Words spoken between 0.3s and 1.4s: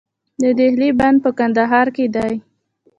د دهلې بند په